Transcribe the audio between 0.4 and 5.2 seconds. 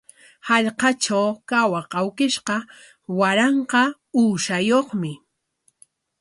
Hallqatraw kawaq awkishqa waranqa uushayuqmi.